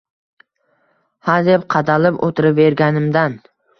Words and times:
Hadeb 1.29 1.67
qadalib 1.75 2.17
o‘tiraverganimdan 2.29 3.37